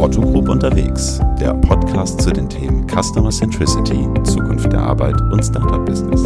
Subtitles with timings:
[0.00, 5.84] Otto Group unterwegs, der Podcast zu den Themen Customer Centricity, Zukunft der Arbeit und Startup
[5.84, 6.22] Business.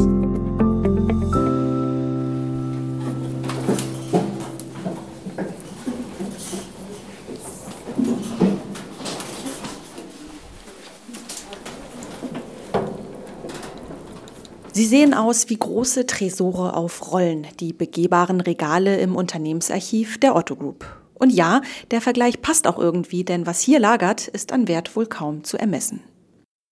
[14.72, 20.54] Sie sehen aus wie große Tresore auf Rollen, die begehbaren Regale im Unternehmensarchiv der Otto
[20.54, 21.03] Group.
[21.14, 25.06] Und ja, der Vergleich passt auch irgendwie, denn was hier lagert, ist an Wert wohl
[25.06, 26.00] kaum zu ermessen.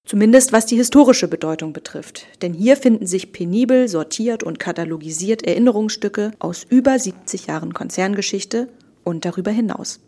[0.05, 2.27] Zumindest was die historische Bedeutung betrifft.
[2.43, 8.69] Denn hier finden sich penibel sortiert und katalogisiert Erinnerungsstücke aus über 70 Jahren Konzerngeschichte
[9.05, 10.01] und darüber hinaus.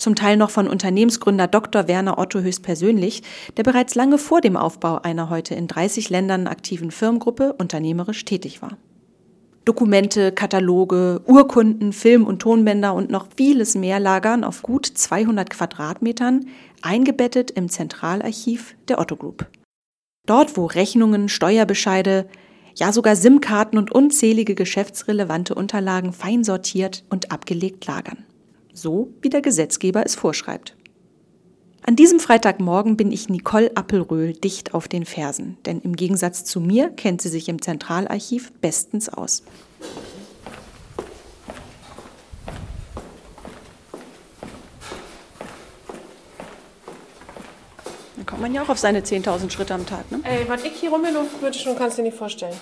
[0.00, 1.88] Zum Teil noch von Unternehmensgründer Dr.
[1.88, 3.22] Werner Otto höchstpersönlich,
[3.56, 8.62] der bereits lange vor dem Aufbau einer heute in 30 Ländern aktiven Firmengruppe unternehmerisch tätig
[8.62, 8.76] war.
[9.68, 16.46] Dokumente, Kataloge, Urkunden, Film- und Tonbänder und noch vieles mehr lagern auf gut 200 Quadratmetern,
[16.80, 19.46] eingebettet im Zentralarchiv der Otto Group.
[20.24, 22.30] Dort, wo Rechnungen, Steuerbescheide,
[22.76, 28.24] ja sogar SIM-Karten und unzählige geschäftsrelevante Unterlagen fein sortiert und abgelegt lagern.
[28.72, 30.78] So wie der Gesetzgeber es vorschreibt.
[31.88, 36.60] An diesem Freitagmorgen bin ich Nicole Appelröhl dicht auf den Fersen, denn im Gegensatz zu
[36.60, 39.42] mir kennt sie sich im Zentralarchiv bestens aus.
[48.16, 50.20] Da kommt man ja auch auf seine 10.000 Schritte am Tag, ne?
[50.24, 52.56] Ey, was ich hier rumgelaufen würde, schon kannst du dir nicht vorstellen.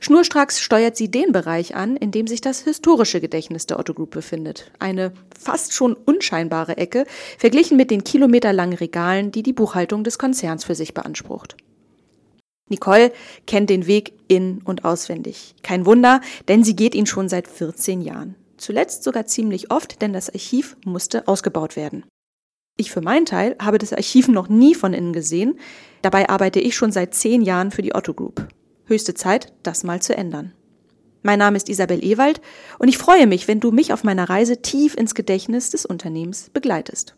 [0.00, 4.10] Schnurstracks steuert sie den Bereich an, in dem sich das historische Gedächtnis der Otto Group
[4.10, 4.70] befindet.
[4.78, 7.06] Eine fast schon unscheinbare Ecke,
[7.38, 11.56] verglichen mit den kilometerlangen Regalen, die die Buchhaltung des Konzerns für sich beansprucht.
[12.70, 13.12] Nicole
[13.46, 15.54] kennt den Weg in und auswendig.
[15.62, 18.36] Kein Wunder, denn sie geht ihn schon seit 14 Jahren.
[18.56, 22.04] Zuletzt sogar ziemlich oft, denn das Archiv musste ausgebaut werden.
[22.76, 25.58] Ich für meinen Teil habe das Archiv noch nie von innen gesehen.
[26.02, 28.48] Dabei arbeite ich schon seit zehn Jahren für die Otto Group.
[28.86, 30.52] Höchste Zeit, das mal zu ändern.
[31.22, 32.40] Mein Name ist Isabel Ewald
[32.78, 36.48] und ich freue mich, wenn du mich auf meiner Reise tief ins Gedächtnis des Unternehmens
[36.50, 37.14] begleitest.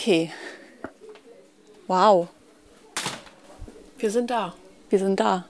[0.00, 0.32] Okay.
[1.86, 2.28] Wow.
[3.98, 4.54] Wir sind da.
[4.88, 5.44] Wir sind da.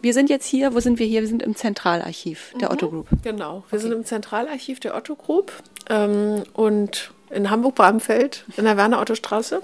[0.00, 1.20] Wir sind jetzt hier, wo sind wir hier?
[1.20, 3.08] Wir sind im Zentralarchiv der mhm, Otto Group.
[3.22, 3.78] Genau, wir okay.
[3.78, 5.52] sind im Zentralarchiv der Otto Group
[5.90, 9.60] ähm, und in Hamburg-Bramfeld in der Werner-Otto-Straße.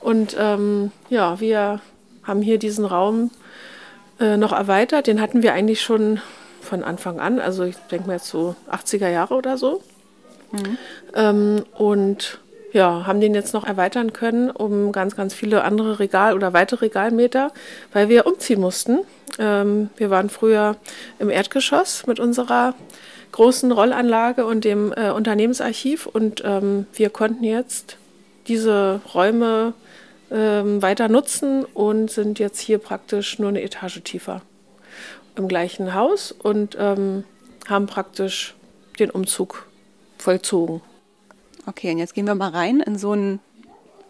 [0.00, 1.82] Und ähm, ja, wir
[2.22, 3.30] haben hier diesen Raum
[4.20, 5.06] äh, noch erweitert.
[5.06, 6.18] Den hatten wir eigentlich schon
[6.62, 9.82] von Anfang an, also ich denke mal jetzt so 80er Jahre oder so.
[10.50, 10.78] Mhm.
[11.14, 12.38] Ähm, und
[12.74, 16.86] ja, haben den jetzt noch erweitern können um ganz, ganz viele andere Regal- oder weitere
[16.86, 17.52] Regalmeter,
[17.92, 18.98] weil wir umziehen mussten.
[19.38, 20.76] Ähm, wir waren früher
[21.20, 22.74] im Erdgeschoss mit unserer
[23.30, 27.96] großen Rollanlage und dem äh, Unternehmensarchiv und ähm, wir konnten jetzt
[28.48, 29.72] diese Räume
[30.32, 34.42] ähm, weiter nutzen und sind jetzt hier praktisch nur eine Etage tiefer
[35.36, 37.22] im gleichen Haus und ähm,
[37.68, 38.54] haben praktisch
[38.98, 39.66] den Umzug
[40.18, 40.80] vollzogen.
[41.66, 43.40] Okay, und jetzt gehen wir mal rein in so einen,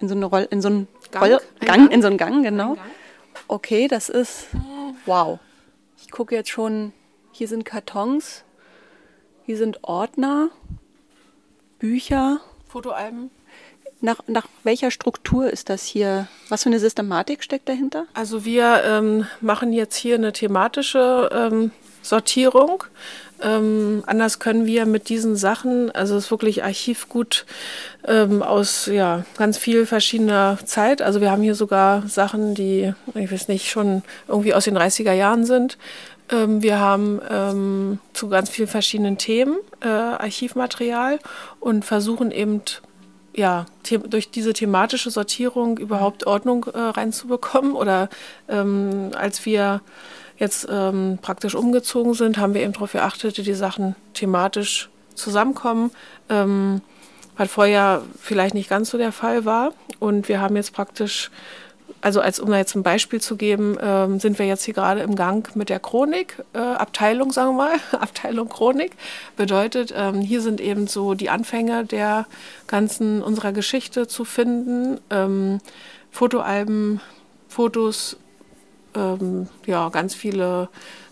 [0.00, 2.42] in so eine Roll, in so einen Gang, Roll, Gang, Gang, in so einen Gang,
[2.42, 2.74] genau.
[2.74, 2.86] Gang.
[3.48, 4.48] Okay, das ist
[5.06, 5.38] wow.
[5.98, 6.92] Ich gucke jetzt schon,
[7.32, 8.44] hier sind Kartons,
[9.46, 10.50] hier sind Ordner,
[11.78, 13.30] Bücher, Fotoalben.
[14.00, 16.28] Nach, nach welcher Struktur ist das hier?
[16.48, 18.06] Was für eine Systematik steckt dahinter?
[18.12, 21.70] Also wir ähm, machen jetzt hier eine thematische ähm,
[22.02, 22.84] Sortierung.
[23.44, 27.44] Ähm, anders können wir mit diesen Sachen, also es ist wirklich Archivgut
[28.08, 31.02] ähm, aus ja, ganz viel verschiedener Zeit.
[31.02, 35.12] Also wir haben hier sogar Sachen, die, ich weiß nicht, schon irgendwie aus den 30er
[35.12, 35.76] Jahren sind.
[36.30, 41.18] Ähm, wir haben ähm, zu ganz vielen verschiedenen Themen äh, Archivmaterial
[41.60, 42.62] und versuchen eben
[43.36, 43.66] ja,
[44.08, 47.74] durch diese thematische Sortierung überhaupt Ordnung äh, reinzubekommen.
[47.74, 48.08] Oder
[48.48, 49.82] ähm, als wir
[50.38, 55.90] jetzt ähm, praktisch umgezogen sind, haben wir eben darauf geachtet, dass die Sachen thematisch zusammenkommen,
[56.28, 56.80] ähm,
[57.36, 59.72] was vorher vielleicht nicht ganz so der Fall war.
[59.98, 61.30] Und wir haben jetzt praktisch,
[62.00, 65.00] also als um da jetzt ein Beispiel zu geben, ähm, sind wir jetzt hier gerade
[65.00, 68.92] im Gang mit der Chronik, äh, Abteilung, sagen wir mal, Abteilung Chronik.
[69.36, 72.26] Bedeutet, ähm, hier sind eben so die Anfänge der
[72.66, 75.00] ganzen unserer Geschichte zu finden.
[75.10, 75.60] Ähm,
[76.10, 77.00] Fotoalben,
[77.48, 78.16] Fotos
[78.94, 80.68] ähm, ja, ganz viele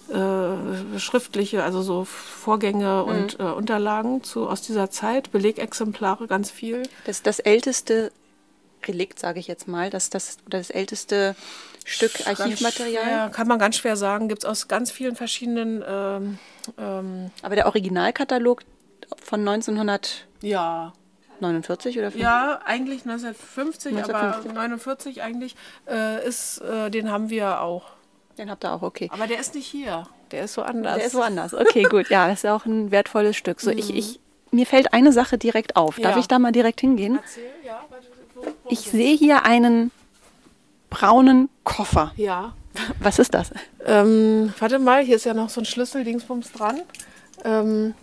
[0.08, 3.10] äh, schriftliche, also so Vorgänge mhm.
[3.10, 6.82] und äh, Unterlagen zu, aus dieser Zeit, Belegexemplare, ganz viel.
[7.06, 8.12] Das, das älteste
[8.86, 11.36] Relikt, sage ich jetzt mal, das, das, das älteste
[11.84, 13.10] Stück Archivmaterial?
[13.10, 14.28] Ja, kann man ganz schwer sagen.
[14.28, 15.82] Gibt es aus ganz vielen verschiedenen.
[15.86, 16.38] Ähm,
[16.78, 18.62] ähm, Aber der Originalkatalog
[19.22, 20.92] von 1949 ja.
[21.44, 22.22] Oder 50?
[22.22, 24.50] Ja, eigentlich 1950, 1950.
[24.50, 25.56] aber 49 eigentlich
[25.88, 27.84] äh, ist, äh, den haben wir auch.
[28.38, 29.08] Den habt ihr auch, okay.
[29.12, 30.06] Aber der ist nicht hier.
[30.30, 30.96] Der ist woanders.
[30.96, 31.52] Der ist woanders.
[31.54, 32.08] Okay, gut.
[32.08, 33.60] Ja, das ist ja auch ein wertvolles Stück.
[33.60, 35.96] So, ich, ich, mir fällt eine Sache direkt auf.
[35.96, 36.18] Darf Ja.
[36.20, 37.18] ich da mal direkt hingehen?
[37.22, 37.80] Erzähl, ja,
[38.68, 39.90] Ich sehe hier einen
[40.88, 42.12] braunen Koffer.
[42.16, 42.54] Ja.
[43.00, 43.50] Was ist das?
[43.84, 46.80] Ähm, warte mal, hier ist ja noch so ein Schlüssel Dingsbums dran.
[47.44, 47.94] Ähm,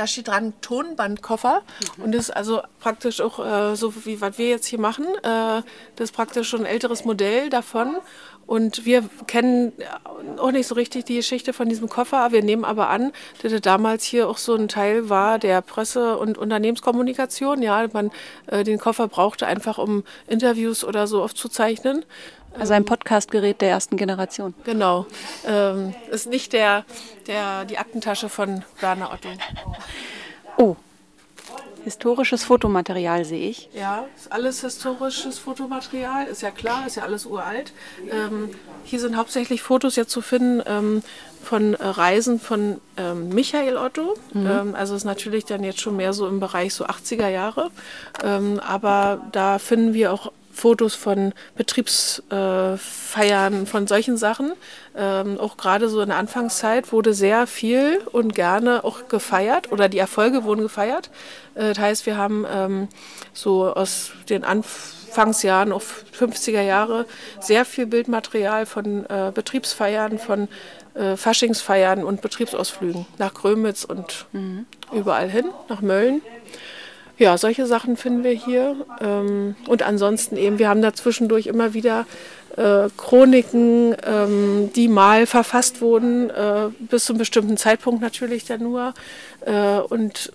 [0.00, 1.60] da steht dran Tonbandkoffer
[1.98, 5.04] und das ist also praktisch auch äh, so wie was wir jetzt hier machen.
[5.04, 5.62] Äh,
[5.96, 7.98] das ist praktisch schon ein älteres Modell davon
[8.46, 9.72] und wir kennen
[10.38, 12.32] auch nicht so richtig die Geschichte von diesem Koffer.
[12.32, 13.12] Wir nehmen aber an,
[13.42, 17.60] dass das damals hier auch so ein Teil war der Presse- und Unternehmenskommunikation.
[17.60, 18.10] Ja, man
[18.46, 22.06] äh, den Koffer brauchte einfach, um Interviews oder so aufzuzeichnen.
[22.58, 24.54] Also ein Podcastgerät der ersten Generation.
[24.64, 25.06] Genau.
[25.46, 26.84] Ähm, ist nicht der,
[27.26, 29.28] der, die Aktentasche von Werner Otto.
[30.56, 30.76] Oh,
[31.84, 33.68] historisches Fotomaterial sehe ich.
[33.74, 37.72] Ja, ist alles historisches Fotomaterial, ist ja klar, ist ja alles uralt.
[38.10, 38.50] Ähm,
[38.84, 41.02] hier sind hauptsächlich Fotos jetzt zu finden ähm,
[41.42, 44.14] von Reisen von ähm, Michael Otto.
[44.34, 47.70] Ähm, also ist natürlich dann jetzt schon mehr so im Bereich so 80er Jahre.
[48.22, 54.52] Ähm, aber da finden wir auch Fotos von Betriebsfeiern, Feiern, von solchen Sachen.
[54.96, 59.88] Ähm, auch gerade so in der Anfangszeit wurde sehr viel und gerne auch gefeiert oder
[59.88, 61.10] die Erfolge wurden gefeiert.
[61.54, 62.88] Äh, das heißt, wir haben ähm,
[63.32, 67.06] so aus den Anfangsjahren auf 50er Jahre
[67.40, 70.48] sehr viel Bildmaterial von äh, Betriebsfeiern, von
[70.94, 74.26] äh, Faschingsfeiern und Betriebsausflügen nach Grömitz und
[74.92, 76.20] überall hin, nach Mölln.
[77.20, 78.76] Ja, solche Sachen finden wir hier.
[78.98, 82.06] Ähm, und ansonsten eben, wir haben da zwischendurch immer wieder
[82.56, 88.62] äh, Chroniken, ähm, die mal verfasst wurden, äh, bis zu einem bestimmten Zeitpunkt natürlich dann
[88.62, 88.94] nur.
[89.44, 90.32] Äh, und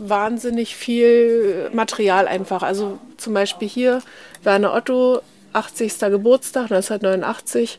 [0.00, 2.64] wahnsinnig viel Material einfach.
[2.64, 4.02] Also zum Beispiel hier
[4.42, 5.20] Werner Otto,
[5.52, 6.00] 80.
[6.00, 7.78] Geburtstag 1989.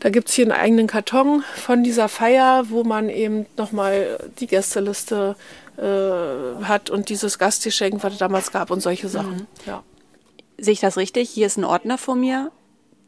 [0.00, 4.46] Da gibt es hier einen eigenen Karton von dieser Feier, wo man eben nochmal die
[4.46, 5.36] Gästeliste
[5.80, 9.46] äh, hat und dieses Gastgeschenk, was es damals gab und solche Sachen.
[9.66, 9.82] Ja.
[10.58, 11.30] Sehe ich das richtig?
[11.30, 12.52] Hier ist ein Ordner vor mir,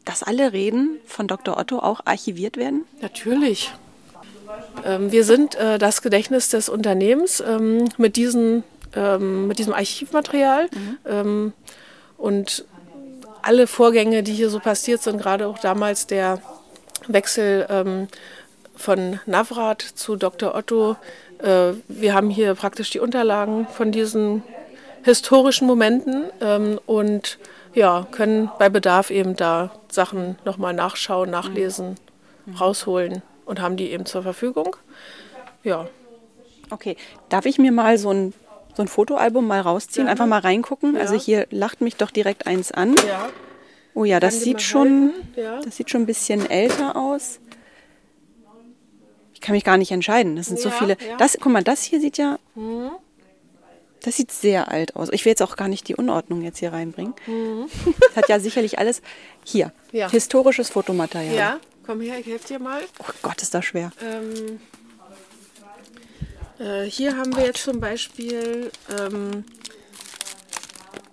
[0.05, 1.57] dass alle Reden von Dr.
[1.57, 2.85] Otto auch archiviert werden?
[3.01, 3.71] Natürlich.
[4.85, 8.63] Ähm, wir sind äh, das Gedächtnis des Unternehmens ähm, mit, diesen,
[8.95, 10.67] ähm, mit diesem Archivmaterial.
[11.05, 11.53] Ähm,
[12.17, 12.65] und
[13.41, 16.41] alle Vorgänge, die hier so passiert sind, gerade auch damals der
[17.07, 18.07] Wechsel ähm,
[18.75, 20.55] von Navrat zu Dr.
[20.55, 20.95] Otto.
[21.43, 24.41] Äh, wir haben hier praktisch die Unterlagen von diesen
[25.03, 27.37] historischen Momenten ähm, und
[27.73, 31.97] ja, können bei Bedarf eben da Sachen nochmal nachschauen, nachlesen,
[32.59, 34.75] rausholen und haben die eben zur Verfügung.
[35.63, 35.87] Ja,
[36.69, 36.95] Okay,
[37.29, 38.33] darf ich mir mal so ein,
[38.73, 40.11] so ein Fotoalbum mal rausziehen, Ja.
[40.11, 40.97] einfach mal reingucken?
[40.97, 41.19] Also Ja.
[41.21, 42.95] hier lacht mich doch direkt eins an.
[43.07, 43.29] ja.
[43.93, 45.11] Oh ja, das sieht schon?
[45.35, 45.59] Ja.
[45.61, 47.39] das sieht schon ein bisschen älter aus.
[49.43, 50.37] Ich kann mich gar nicht entscheiden.
[50.37, 50.97] Das sind so Ja, viele.
[51.05, 51.15] ja.
[51.15, 51.17] Mhm.
[51.17, 52.39] Das, guck mal, das hier sieht ja,
[54.01, 55.09] das sieht sehr alt aus.
[55.11, 57.13] Ich will jetzt auch gar nicht die Unordnung jetzt hier reinbringen.
[57.99, 59.01] Das hat ja sicherlich alles
[59.43, 59.73] hier.
[59.91, 59.97] Mhm.
[59.97, 60.09] Ja.
[60.09, 61.35] Historisches Fotomaterial.
[61.35, 62.79] ja, komm her, ich helfe dir mal.
[62.99, 63.91] Oh Gott, ist das schwer.
[64.01, 64.61] Ähm,
[66.59, 69.43] äh, hier haben wir jetzt zum Beispiel, ähm,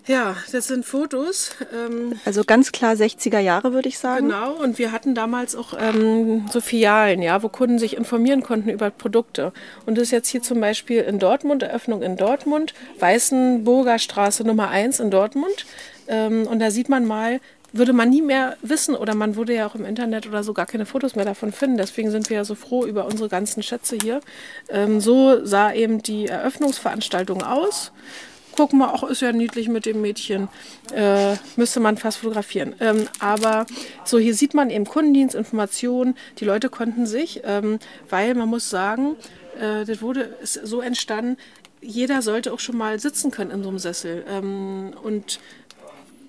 [0.07, 1.57] ja, das sind Fotos.
[1.75, 4.29] Ähm, Also ganz klar 60er Jahre, würde ich sagen.
[4.29, 8.71] Genau, und wir hatten damals auch ähm, so Filialen, ja, wo Kunden sich informieren konnten
[8.71, 9.53] über Produkte.
[9.87, 14.69] Und das ist jetzt hier zum Beispiel in Dortmund, Eröffnung in Dortmund, Weißenburger Straße Nummer
[14.69, 15.67] 1 in Dortmund.
[16.09, 17.41] Ähm, und da sieht man mal,
[17.73, 20.67] würde man nie mehr wissen oder man würde ja auch im Internet oder so gar
[20.67, 21.77] keine Fotos mehr davon finden.
[21.77, 24.21] Deswegen sind wir ja so froh über unsere ganzen Schätze hier.
[24.69, 27.93] Ähm, so sah eben die Eröffnungsveranstaltung aus.
[28.61, 30.51] Guck mal, auch ist ja niedlich mit dem Mädchen.
[30.93, 32.75] Äh, müsste man fast fotografieren.
[32.79, 33.65] Ähm, aber
[34.05, 36.15] so hier sieht man eben Kundendienst, Informationen.
[36.41, 37.79] Die Leute konnten sich, ähm,
[38.11, 39.17] weil man muss sagen,
[39.59, 41.39] äh, das wurde so entstanden,
[41.81, 44.27] jeder sollte auch schon mal sitzen können in so einem Sessel.
[44.29, 45.41] Ähm, und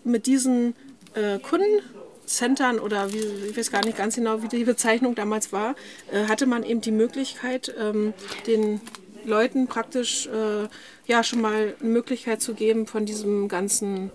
[0.05, 0.73] mit diesen
[1.15, 5.75] äh, Kundencentern oder wie, ich weiß gar nicht ganz genau, wie die Bezeichnung damals war,
[6.13, 8.13] äh, hatte man eben die Möglichkeit, ähm,
[8.47, 8.79] den
[9.25, 10.67] Leuten praktisch äh,
[11.05, 14.11] ja schon mal eine Möglichkeit zu geben von diesem ganzen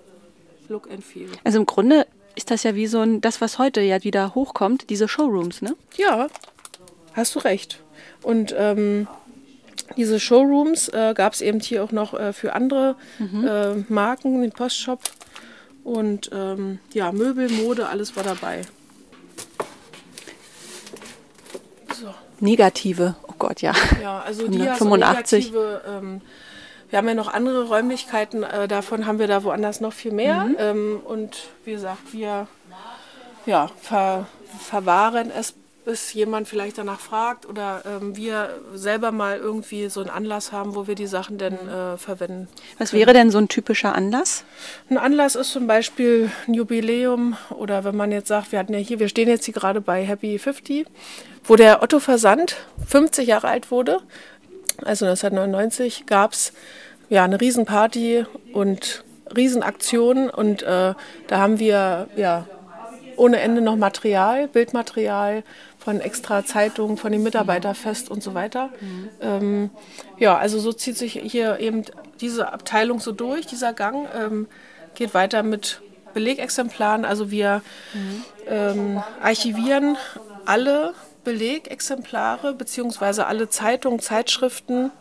[0.69, 1.29] Look and Feel.
[1.43, 4.89] Also im Grunde ist das ja wie so ein, das, was heute ja wieder hochkommt,
[4.89, 5.75] diese Showrooms, ne?
[5.95, 6.27] Ja,
[7.13, 7.81] hast du recht.
[8.21, 9.07] Und ähm,
[9.95, 14.51] diese Showrooms äh, gab es eben hier auch noch äh, für andere äh, Marken, den
[14.51, 14.99] Postshop.
[15.83, 18.63] Und ähm, ja, Möbel, Mode, alles war dabei.
[21.93, 22.13] So.
[22.39, 23.73] Negative, Gott, ja.
[24.01, 25.51] Ja, also die 85.
[25.51, 26.21] Negative, ähm,
[26.89, 30.45] wir haben ja noch andere Räumlichkeiten, äh, davon haben wir da woanders noch viel mehr.
[30.45, 30.55] Mhm.
[30.59, 32.47] Ähm, und wie gesagt, wir
[33.45, 34.27] ja, ver,
[34.59, 35.53] verwahren es
[35.87, 40.75] bis jemand vielleicht danach fragt oder ähm, wir selber mal irgendwie so einen Anlass haben,
[40.75, 41.69] wo wir die Sachen denn mhm.
[41.69, 42.49] äh, verwenden.
[42.77, 44.43] Was wäre denn so ein typischer Anlass?
[44.89, 48.79] Ein Anlass ist zum Beispiel ein Jubiläum oder wenn man jetzt sagt, wir hatten ja
[48.79, 50.85] hier, wir stehen jetzt hier gerade bei Happy 50,
[51.45, 54.01] wo der Otto Versand 50 Jahre alt wurde.
[54.83, 56.51] Also 1999 gab es
[57.07, 62.45] ja eine Riesenparty und Riesenaktionen und äh, da haben wir ja
[63.17, 65.43] ohne Ende noch Material, Bildmaterial
[65.87, 68.71] von extra Zeitungen, von den Mitarbeiterfest und so weiter.
[68.81, 69.09] Mhm.
[69.21, 69.69] Ähm,
[70.19, 71.85] ja, also so zieht sich hier eben
[72.19, 74.47] diese Abteilung so durch, dieser Gang ähm,
[74.95, 75.81] geht weiter mit
[76.13, 77.05] Belegexemplaren.
[77.05, 77.61] Also wir
[77.93, 78.23] mhm.
[78.49, 79.95] ähm, archivieren
[80.45, 84.91] alle Belegexemplare beziehungsweise alle Zeitungen, Zeitschriften,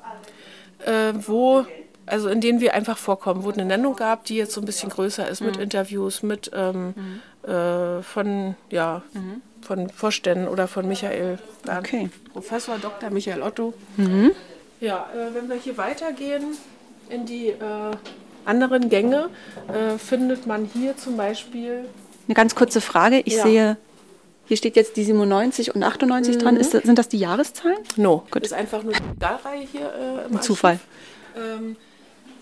[0.84, 1.66] äh, wo
[2.06, 4.64] also in denen wir einfach vorkommen, wo es eine Nennung gab, die jetzt so ein
[4.64, 5.48] bisschen größer ist, mhm.
[5.48, 7.50] mit Interviews, mit ähm, mhm.
[7.50, 9.42] äh, von, ja, mhm.
[9.62, 12.10] von Vorständen oder von Michael, okay.
[12.32, 13.10] Professor Dr.
[13.10, 13.74] Michael Otto.
[13.96, 14.32] Mhm.
[14.80, 16.56] Ja, äh, wenn wir hier weitergehen
[17.08, 17.54] in die äh,
[18.44, 19.28] anderen Gänge,
[19.68, 21.84] äh, findet man hier zum Beispiel.
[22.26, 23.20] Eine ganz kurze Frage.
[23.20, 23.42] Ich ja.
[23.42, 23.76] sehe
[24.46, 26.38] hier steht jetzt die 97 und 98 mhm.
[26.38, 26.56] dran.
[26.56, 27.78] Ist, sind das die Jahreszahlen?
[27.96, 28.42] No, Gut.
[28.42, 30.78] Das ist einfach nur die Regalreihe hier äh, im Ein Zufall.
[31.36, 31.76] Ähm,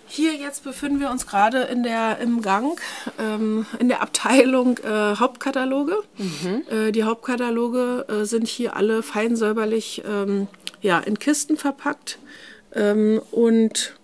[0.07, 2.81] hier jetzt befinden wir uns gerade in der, im Gang,
[3.19, 5.97] ähm, in der Abteilung äh, Hauptkataloge.
[6.19, 6.63] Mhm.
[6.71, 10.49] Äh, die Hauptkataloge äh, sind hier alle fein säuberlich ähm,
[10.81, 12.19] ja, in Kisten verpackt
[12.75, 13.95] ähm, und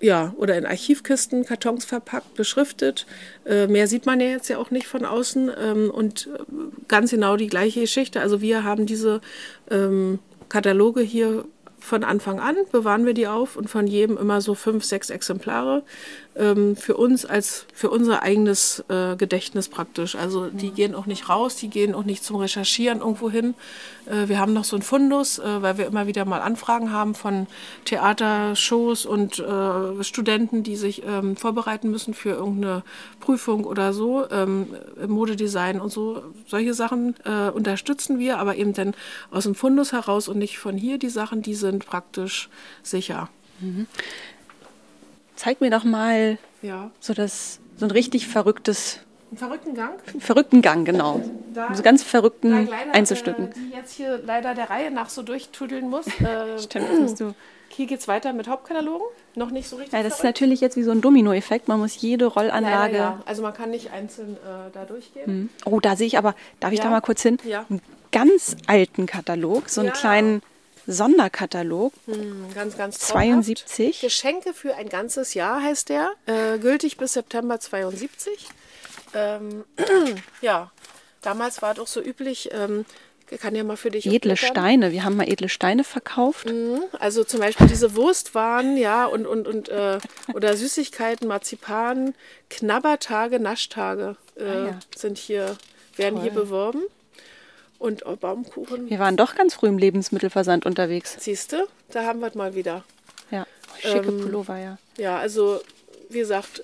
[0.00, 3.06] ja, oder in Archivkisten, Kartons verpackt, beschriftet.
[3.44, 5.50] Äh, mehr sieht man ja jetzt ja auch nicht von außen.
[5.60, 6.42] Ähm, und äh,
[6.88, 8.20] ganz genau die gleiche Geschichte.
[8.20, 9.20] Also wir haben diese
[9.70, 11.44] ähm, Kataloge hier
[11.80, 15.82] von Anfang an bewahren wir die auf und von jedem immer so fünf, sechs Exemplare
[16.40, 20.16] ähm, für uns als für unser eigenes äh, Gedächtnis praktisch.
[20.16, 20.74] Also die mhm.
[20.74, 23.54] gehen auch nicht raus, die gehen auch nicht zum Recherchieren irgendwo hin.
[24.06, 27.14] Äh, wir haben noch so einen Fundus, äh, weil wir immer wieder mal Anfragen haben
[27.14, 27.46] von
[27.84, 32.82] Theatershows und äh, Studenten, die sich ähm, vorbereiten müssen für irgendeine
[33.20, 34.68] Prüfung oder so, ähm,
[35.06, 36.22] Modedesign und so.
[36.46, 38.94] Solche Sachen äh, unterstützen wir, aber eben dann
[39.30, 40.98] aus dem Fundus heraus und nicht von hier.
[40.98, 42.48] Die Sachen, die sind praktisch
[42.82, 43.28] sicher.
[43.60, 43.86] Mhm
[45.40, 46.90] zeig mir doch mal ja.
[47.00, 49.00] so, das, so ein richtig verrücktes.
[49.30, 49.94] Einen verrückten Gang?
[50.18, 51.22] Verrückten Gang, genau.
[51.54, 53.48] Da, so ganz verrückten leider, Einzelstücken.
[53.48, 56.06] Äh, die jetzt hier leider der Reihe nach so durchtüdeln muss.
[56.20, 57.34] Äh, Stimmt, musst du.
[57.68, 59.06] Hier geht es weiter mit Hauptkatalogen.
[59.36, 59.92] Noch nicht so richtig.
[59.92, 60.18] Ja, das verrückt.
[60.18, 61.68] ist natürlich jetzt wie so ein Dominoeffekt.
[61.68, 62.92] Man muss jede Rollanlage.
[62.92, 63.22] Leider, ja.
[63.24, 65.26] Also man kann nicht einzeln äh, da durchgehen.
[65.26, 65.48] Hm.
[65.64, 66.86] Oh, da sehe ich aber, darf ich ja.
[66.86, 67.38] da mal kurz hin?
[67.44, 67.64] Ja.
[67.70, 67.80] Einen
[68.12, 70.42] ganz alten Katalog, so einen kleinen
[70.90, 71.92] Sonderkatalog.
[72.06, 74.00] Hm, ganz, ganz 72.
[74.00, 76.12] Geschenke für ein ganzes Jahr heißt der.
[76.26, 78.48] Äh, gültig bis September 72.
[79.14, 79.64] Ähm,
[80.40, 80.70] ja,
[81.22, 82.84] damals war doch so üblich, ähm,
[83.40, 84.06] kann ja mal für dich.
[84.06, 86.46] Edle Steine, wir haben mal edle Steine verkauft.
[86.46, 89.98] Mhm, also zum Beispiel diese Wurstwaren, ja, und, und, und äh,
[90.34, 92.14] oder Süßigkeiten, Marzipan,
[92.48, 94.78] Knabbertage, Naschtage äh, ah, ja.
[94.96, 95.56] sind hier,
[95.96, 96.22] werden Toll.
[96.22, 96.82] hier beworben
[97.80, 98.88] und Baumkuchen.
[98.88, 101.16] Wir waren doch ganz früh im Lebensmittelversand unterwegs.
[101.18, 102.84] Siehst du, da haben wir es mal wieder.
[103.30, 103.46] Ja,
[103.80, 104.78] schicke ähm, Pullover, ja.
[104.98, 105.60] Ja, also
[106.08, 106.62] wie gesagt.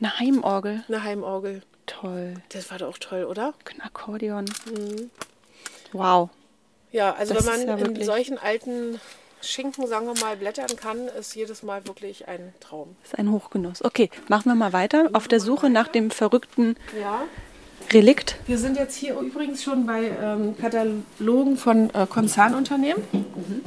[0.00, 0.82] Eine Heimorgel.
[0.88, 1.62] Eine Heimorgel.
[1.86, 2.34] Toll.
[2.50, 3.54] Das war doch auch toll, oder?
[3.72, 4.46] Ein Akkordeon.
[4.66, 5.10] Mhm.
[5.92, 6.30] Wow.
[6.90, 9.00] Ja, also das wenn man ja in solchen alten
[9.40, 12.96] Schinken, sagen wir mal, blättern kann, ist jedes Mal wirklich ein Traum.
[13.02, 13.84] Das ist ein Hochgenuss.
[13.84, 15.10] Okay, machen wir mal weiter.
[15.12, 17.22] Auf der Suche nach dem verrückten ja.
[17.92, 18.36] Relikt.
[18.46, 23.02] Wir sind jetzt hier übrigens schon bei ähm, Katalogen von äh, Konzernunternehmen.
[23.12, 23.62] Mhm.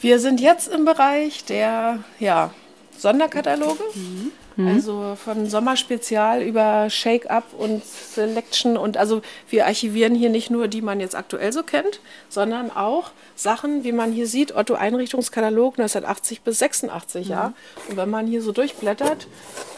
[0.00, 2.50] Wir sind jetzt im Bereich der ja,
[2.96, 3.82] Sonderkataloge.
[3.94, 4.32] Mhm.
[4.58, 4.66] Mhm.
[4.66, 8.76] Also von Sommerspezial über Shake-up und Selection.
[8.76, 13.12] Und also wir archivieren hier nicht nur die man jetzt aktuell so kennt, sondern auch
[13.36, 17.32] Sachen, wie man hier sieht, Otto Einrichtungskatalog 1980 bis 86, mhm.
[17.32, 17.52] ja.
[17.88, 19.28] Und wenn man hier so durchblättert,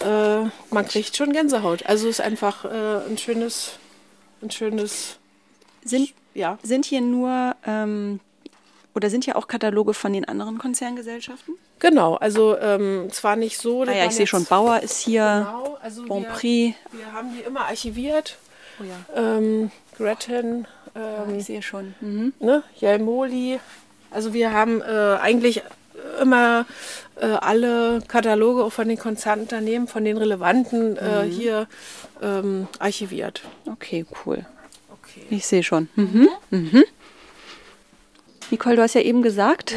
[0.03, 1.85] äh, man kriegt schon Gänsehaut.
[1.85, 3.73] Also es ist einfach äh, ein schönes,
[4.41, 5.19] ein schönes.
[5.85, 6.59] Sind, ja.
[6.63, 8.21] sind hier nur ähm,
[8.95, 11.55] oder sind ja auch Kataloge von den anderen Konzerngesellschaften?
[11.81, 13.83] Genau, also ähm, zwar nicht so.
[13.83, 16.77] Ah ja, ich sehe schon, Bauer ist hier, genau, also Bon Prix.
[16.93, 18.37] Wir haben die immer archiviert.
[18.81, 19.37] Oh ja.
[19.39, 20.67] Ähm, Gretchen.
[20.95, 21.95] Ähm, ich sehe schon.
[22.01, 22.33] Mhm.
[22.39, 22.63] Ne?
[22.79, 23.61] Jelmoli.
[24.11, 25.63] Also wir haben äh, eigentlich
[26.21, 26.67] immer
[27.21, 31.31] äh, alle Kataloge auch von den Konzernunternehmen, von den relevanten äh, Mhm.
[31.31, 31.67] hier
[32.23, 33.43] ähm, archiviert.
[33.67, 34.45] Okay, cool.
[35.03, 35.23] Okay.
[35.31, 35.89] Ich sehe schon.
[35.97, 36.29] Mhm.
[36.51, 36.85] Mhm.
[38.51, 39.75] Nicole, du hast ja eben gesagt,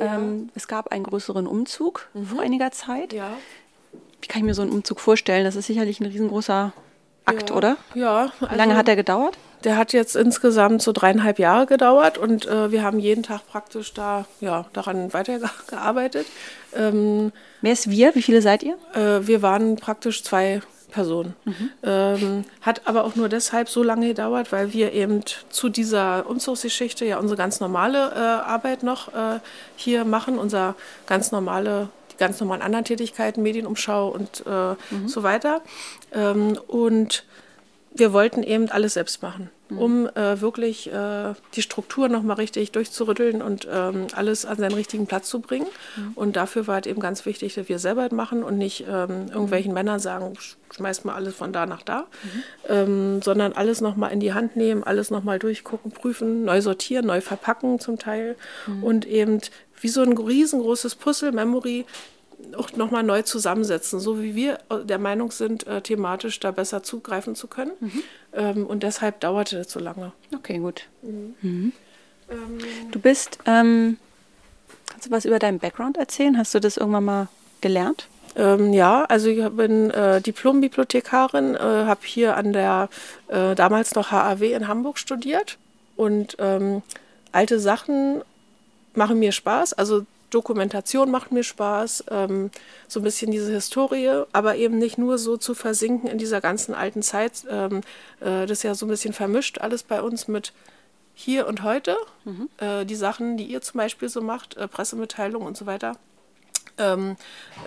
[0.00, 3.12] ähm, es gab einen größeren Umzug vor einiger Zeit.
[3.12, 3.30] Ja.
[4.20, 5.44] Wie kann ich mir so einen Umzug vorstellen?
[5.44, 6.72] Das ist sicherlich ein riesengroßer
[7.24, 7.56] Akt, ja.
[7.56, 7.76] oder?
[7.94, 8.32] Ja.
[8.40, 9.38] Wie lange hat der gedauert?
[9.64, 13.92] Der hat jetzt insgesamt so dreieinhalb Jahre gedauert und äh, wir haben jeden Tag praktisch
[13.92, 16.26] da ja, daran weitergearbeitet.
[16.74, 18.14] Ähm, Wer ist wir?
[18.14, 18.78] Wie viele seid ihr?
[18.94, 21.34] äh, wir waren praktisch zwei Personen.
[21.82, 27.04] Ähm, hat aber auch nur deshalb so lange gedauert, weil wir eben zu dieser Umzugsgeschichte
[27.04, 29.40] ja unsere ganz normale äh, Arbeit noch äh,
[29.76, 30.74] hier machen, unser
[31.06, 34.74] ganz normale die ganz normalen anderen Tätigkeiten, Medienumschau und äh,
[35.06, 35.62] so weiter.
[36.12, 37.24] Ähm, und
[37.92, 43.42] wir wollten eben alles selbst machen, um äh, wirklich äh, die Struktur nochmal richtig durchzurütteln
[43.42, 45.66] und ähm, alles an seinen richtigen Platz zu bringen.
[46.14, 49.72] Und dafür war es eben ganz wichtig, dass wir selber machen und nicht ähm, irgendwelchen
[49.72, 52.06] Männern sagen, sch- schmeißt mal alles von da nach da,
[52.68, 57.20] ähm, sondern alles nochmal in die Hand nehmen, alles nochmal durchgucken, prüfen, neu sortieren, neu
[57.20, 58.36] verpacken zum Teil.
[58.82, 59.40] Und eben
[59.80, 61.86] wie so ein riesengroßes Puzzle, Memory,
[62.56, 67.34] auch nochmal neu zusammensetzen, so wie wir der Meinung sind, äh, thematisch da besser zugreifen
[67.34, 67.72] zu können.
[68.32, 70.12] Ähm, und deshalb dauerte das so lange.
[70.34, 70.86] Okay, gut.
[71.02, 71.72] Ähm,
[72.90, 73.98] Du bist, ähm,
[74.88, 76.38] kannst du was über deinen Background erzählen?
[76.38, 77.28] Hast du das irgendwann mal
[77.60, 78.06] gelernt?
[78.36, 82.88] Ähm, ja, also ich bin äh, Diplom-Bibliothekarin, äh, habe hier an der
[83.28, 85.58] äh, damals noch HAW in Hamburg studiert
[85.96, 86.82] und ähm,
[87.32, 88.22] alte Sachen
[88.94, 92.50] machen mir Spaß, also Dokumentation macht mir Spaß, ähm,
[92.88, 96.74] so ein bisschen diese Historie, aber eben nicht nur so zu versinken in dieser ganzen
[96.74, 97.44] alten Zeit.
[97.48, 97.82] Ähm,
[98.20, 100.52] äh, das ist ja so ein bisschen vermischt alles bei uns mit
[101.14, 101.96] hier und heute.
[102.58, 105.96] Äh, die Sachen, die ihr zum Beispiel so macht, äh, Pressemitteilungen und so weiter
[106.80, 107.16] ähm,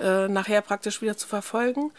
[0.02, 1.92] äh, nachher praktisch wieder zu verfolgen,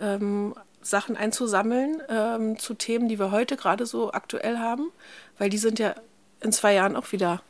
[0.00, 4.90] ähm, Sachen einzusammeln ähm, zu Themen, die wir heute gerade so aktuell haben,
[5.38, 5.94] weil die sind ja
[6.40, 7.42] in zwei Jahren auch wieder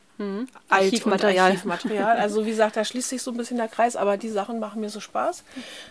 [0.69, 1.51] alt Archivmaterial.
[1.51, 2.19] Und Archivmaterial.
[2.21, 4.81] Also wie gesagt, da schließt sich so ein bisschen der Kreis, aber die Sachen machen
[4.81, 5.43] mir so Spaß.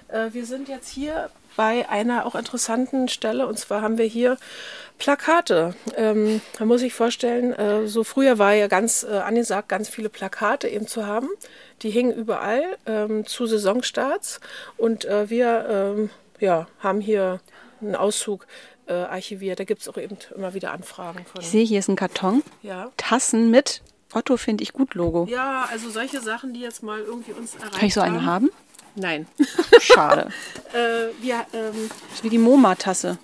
[0.10, 4.38] Äh, wir sind jetzt hier bei einer auch interessanten Stelle und zwar haben wir hier
[4.98, 5.76] Plakate.
[5.96, 10.10] Ähm, man muss sich vorstellen, äh, so früher war ja ganz äh, angesagt, ganz viele
[10.10, 11.28] Plakate eben zu haben.
[11.82, 14.40] Die hingen überall ähm, zu Saisonstarts
[14.78, 17.40] und wir ähm, ja, haben hier
[17.82, 18.46] einen Auszug
[18.88, 19.60] archiviert.
[19.60, 21.42] Da gibt es auch eben immer wieder Anfragen von.
[21.42, 22.42] Ich sehe, hier ist ein Karton.
[22.64, 22.92] Ja.
[22.98, 25.28] Tassen mit Otto finde ich gut Logo.
[25.30, 28.50] Ja, also solche Sachen, die jetzt mal irgendwie uns erreicht Kann ich so eine haben?
[28.96, 29.28] Nein.
[29.82, 30.32] Schade.
[30.74, 33.18] äh, wir, ähm, Das ist wie die MoMA-Tasse.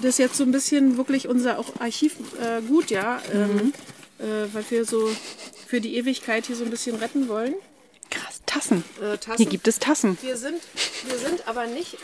[0.00, 3.72] das ist jetzt so ein bisschen wirklich unser auch Archivgut, äh, gut, ja, ähm,
[4.18, 5.08] äh, weil wir so
[5.66, 7.54] für die Ewigkeit hier so ein bisschen retten wollen.
[8.10, 8.82] Krass, Tassen.
[9.02, 9.36] Äh, Tassen.
[9.36, 10.16] Hier gibt es Tassen.
[10.22, 10.60] wir sind,
[11.06, 11.98] wir sind aber nicht, äh,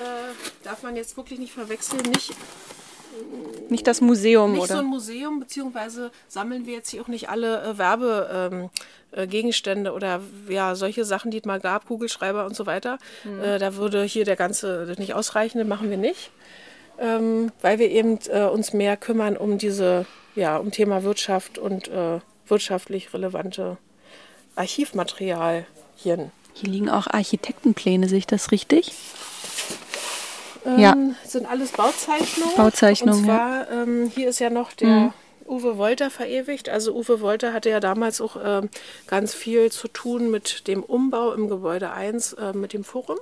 [0.62, 2.32] darf man jetzt wirklich nicht verwechseln, nicht,
[3.68, 4.82] Nicht das Museum, nicht so oder?
[4.82, 10.20] ein Museum, beziehungsweise sammeln wir jetzt hier auch nicht alle äh, Werbegegenstände ähm, äh, oder
[10.48, 12.98] ja, solche Sachen, die es mal gab, Kugelschreiber und so weiter.
[13.42, 16.30] Äh, da würde hier der ganze nicht ausreichen, das machen wir nicht.
[16.98, 21.88] Ähm, weil wir eben äh, uns mehr kümmern um diese, ja, um Thema Wirtschaft und
[21.88, 23.78] äh, wirtschaftlich relevante
[24.54, 26.30] Archivmaterialien.
[26.52, 28.92] Hier liegen auch Architektenpläne, sehe ich das richtig?
[30.64, 30.96] Ähm, Ja.
[31.24, 32.56] Sind alles Bauzeichnungen.
[32.56, 35.12] Bauzeichnungen, Und zwar, ähm, hier ist ja noch der
[35.46, 36.68] Uwe Wolter verewigt.
[36.68, 38.70] Also Uwe Wolter hatte ja damals auch ähm,
[39.06, 43.18] ganz viel zu tun mit dem Umbau im Gebäude 1, äh, mit dem Forum.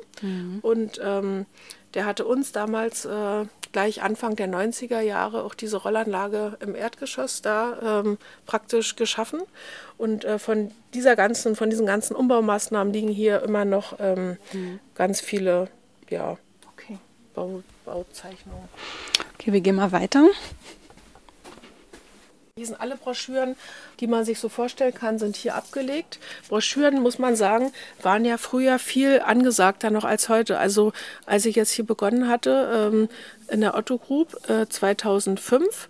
[0.62, 1.46] Und ähm,
[1.94, 7.42] der hatte uns damals äh, gleich Anfang der 90er Jahre auch diese Rollanlage im Erdgeschoss
[7.42, 9.40] da ähm, praktisch geschaffen.
[9.98, 14.36] Und äh, von dieser ganzen, von diesen ganzen Umbaumaßnahmen liegen hier immer noch ähm,
[14.94, 15.68] ganz viele,
[16.08, 16.36] ja.
[17.34, 18.68] Bau, Bauzeichnungen.
[19.34, 20.24] Okay, wir gehen mal weiter.
[22.58, 23.56] Hier sind alle Broschüren,
[24.00, 26.18] die man sich so vorstellen kann, sind hier abgelegt.
[26.50, 30.58] Broschüren, muss man sagen, waren ja früher viel angesagter noch als heute.
[30.58, 30.92] Also
[31.24, 33.08] als ich jetzt hier begonnen hatte ähm,
[33.48, 35.88] in der Otto Group äh, 2005,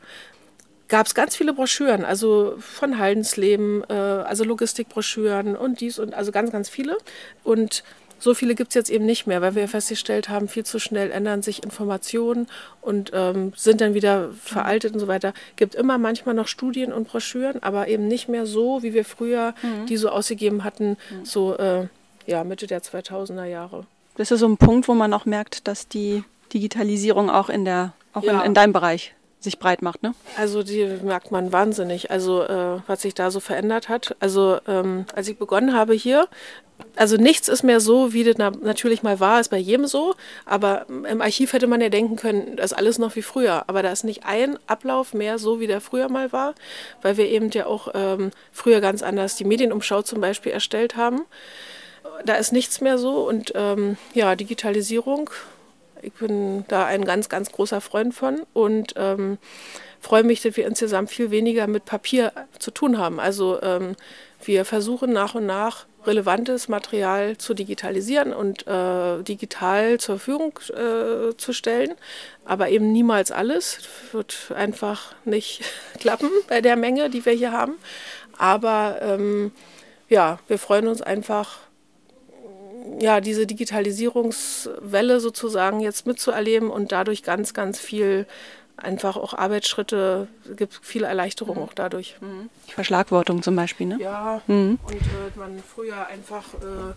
[0.93, 6.31] gab es ganz viele Broschüren, also von Haldensleben, äh, also Logistikbroschüren und dies und also
[6.31, 6.97] ganz, ganz viele.
[7.43, 7.83] Und
[8.23, 11.11] so viele gibt es jetzt eben nicht mehr, weil wir festgestellt haben, viel zu schnell
[11.11, 12.47] ändern sich Informationen
[12.81, 15.35] und ähm, sind dann wieder veraltet und so weiter.
[15.57, 19.55] Gibt immer manchmal noch Studien und Broschüren, aber eben nicht mehr so, wie wir früher
[19.89, 21.89] die so ausgegeben hatten, so äh,
[22.27, 23.87] ja, Mitte der 2000er Jahre.
[24.17, 26.23] Das ist so ein Punkt, wo man auch merkt, dass die
[26.55, 28.41] Digitalisierung auch in der auch Ja.
[28.41, 30.15] in, in deinem Bereich sich breit macht, ne?
[30.39, 34.15] Also die merkt man wahnsinnig, also äh, was sich da so verändert hat.
[34.21, 36.29] Also ähm, als ich begonnen habe hier,
[36.97, 40.15] also nichts ist mehr so, wie das natürlich mal war, ist bei jedem so.
[40.45, 43.65] Aber im Archiv hätte man ja denken können, das ist alles noch wie früher.
[43.69, 46.55] Aber da ist nicht ein Ablauf mehr so, wie der früher mal war,
[47.03, 51.23] weil wir eben ja auch ähm, früher ganz anders die Medienumschau zum Beispiel erstellt haben.
[52.25, 55.31] Da ist nichts mehr so und ähm, ja, Digitalisierung
[56.03, 59.39] ich bin da ein ganz, ganz großer Freund von und ähm,
[60.01, 63.21] freue mich, dass wir insgesamt viel weniger mit Papier zu tun haben.
[63.21, 63.95] Also ähm,
[64.45, 71.37] wir versuchen nach und nach relevantes Material zu digitalisieren und äh, digital zur Verfügung äh,
[71.37, 71.95] zu stellen,
[72.45, 73.79] aber eben niemals alles.
[74.13, 75.63] Wird einfach nicht
[75.99, 77.75] klappen bei der Menge, die wir hier haben.
[78.39, 79.53] Aber ähm,
[80.09, 81.59] ja, wir freuen uns einfach
[82.99, 88.27] ja, diese Digitalisierungswelle sozusagen jetzt mitzuerleben und dadurch ganz, ganz viel
[88.77, 91.63] einfach auch Arbeitsschritte, gibt viel Erleichterung mhm.
[91.63, 92.17] auch dadurch.
[92.21, 92.51] Mhm.
[92.69, 93.99] Verschlagwortung zum Beispiel, ne?
[94.01, 94.79] Ja, mhm.
[94.85, 96.95] und äh, man früher einfach äh,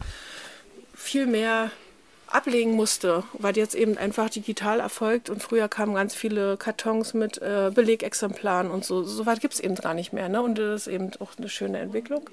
[0.94, 1.72] viel mehr
[2.28, 7.42] ablegen musste, weil jetzt eben einfach digital erfolgt und früher kamen ganz viele Kartons mit
[7.42, 9.04] äh, Belegexemplaren und so.
[9.04, 10.28] So weit gibt es eben gar nicht mehr.
[10.28, 10.42] Ne?
[10.42, 12.30] Und das ist eben auch eine schöne Entwicklung.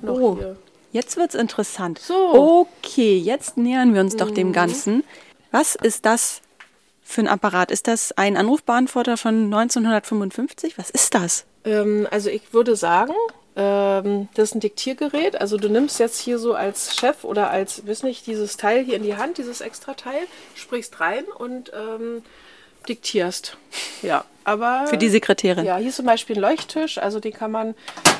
[0.00, 0.36] Noch oh.
[0.36, 0.56] hier.
[0.90, 1.98] Jetzt wird es interessant.
[1.98, 2.66] So.
[2.68, 4.52] Okay, jetzt nähern wir uns doch dem mhm.
[4.52, 5.04] Ganzen.
[5.50, 6.41] Was ist das
[7.12, 7.70] für ein Apparat?
[7.70, 10.78] Ist das ein Anrufbeantworter von 1955?
[10.78, 11.44] Was ist das?
[11.64, 13.14] Ähm, also ich würde sagen,
[13.54, 15.40] ähm, das ist ein Diktiergerät.
[15.40, 18.96] Also du nimmst jetzt hier so als Chef oder als, weiß nicht, dieses Teil hier
[18.96, 20.22] in die Hand, dieses extra Teil,
[20.54, 22.22] sprichst rein und ähm,
[22.88, 23.56] diktierst.
[24.02, 24.86] Ja, aber.
[24.86, 25.64] Für die Sekretärin.
[25.64, 27.74] Ja, hier ist zum Beispiel ein Leuchttisch, also den kann man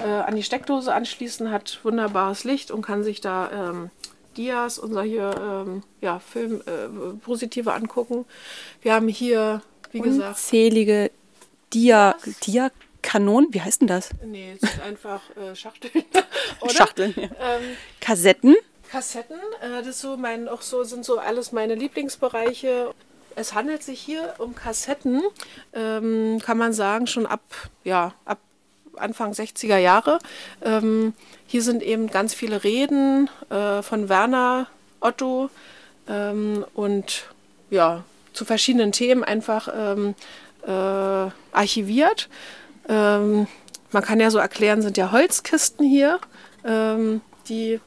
[0.04, 3.90] äh, an die Steckdose anschließen, hat wunderbares Licht und kann sich da ähm,
[4.36, 8.24] Dias, unser hier, ähm, ja, Film, äh, positive angucken.
[8.80, 10.36] Wir haben hier, wie Unzählige gesagt.
[10.38, 11.10] Unzählige
[11.72, 12.70] Dia, Dia
[13.02, 14.10] Kanonen, wie heißt denn das?
[14.24, 16.04] Nee, es sind einfach äh, Schachteln.
[16.68, 17.28] Schachteln, ja.
[17.40, 18.56] Ähm, Kassetten?
[18.90, 22.94] Kassetten, äh, das so mein, auch so sind so alles meine Lieblingsbereiche.
[23.34, 25.22] Es handelt sich hier um Kassetten,
[25.72, 27.42] ähm, kann man sagen, schon ab,
[27.82, 28.38] ja, ab
[28.96, 30.18] Anfang 60er Jahre.
[30.62, 31.14] Ähm,
[31.46, 34.66] hier sind eben ganz viele Reden äh, von Werner
[35.00, 35.50] Otto
[36.08, 37.24] ähm, und
[37.70, 40.14] ja, zu verschiedenen Themen einfach ähm,
[40.66, 42.28] äh, archiviert.
[42.88, 43.46] Ähm,
[43.90, 46.18] man kann ja so erklären, sind ja Holzkisten hier,
[46.64, 47.80] ähm, die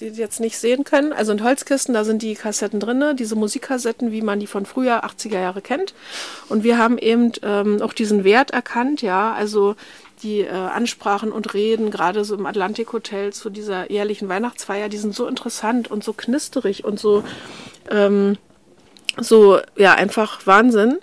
[0.00, 1.12] die jetzt nicht sehen können.
[1.12, 5.04] Also in Holzkisten, da sind die Kassetten drin, diese Musikkassetten, wie man die von früher
[5.04, 5.94] 80er Jahre kennt.
[6.48, 9.76] Und wir haben eben ähm, auch diesen Wert erkannt, ja, also
[10.22, 14.98] die äh, Ansprachen und Reden, gerade so im Atlantik Hotel zu dieser jährlichen Weihnachtsfeier, die
[14.98, 17.24] sind so interessant und so knisterig und so,
[17.90, 18.36] ähm,
[19.18, 20.98] so, ja, einfach Wahnsinn.